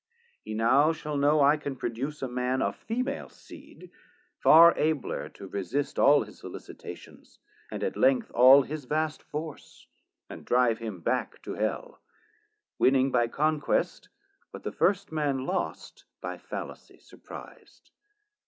[0.43, 3.91] He now shall know I can produce a man 150 Of female Seed,
[4.39, 7.37] far abler to resist All his sollicitations,
[7.69, 9.85] and at length All his vast force,
[10.27, 12.01] and drive him back to Hell,
[12.79, 14.09] Winning by Conquest
[14.49, 17.91] what the first man lost By fallacy surpriz'd.